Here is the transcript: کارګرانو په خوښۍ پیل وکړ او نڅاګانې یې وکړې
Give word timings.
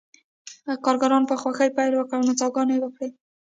کارګرانو 0.85 1.29
په 1.31 1.35
خوښۍ 1.41 1.69
پیل 1.77 1.91
وکړ 1.95 2.13
او 2.17 2.25
نڅاګانې 2.27 2.73
یې 2.77 2.81
وکړې 2.83 3.07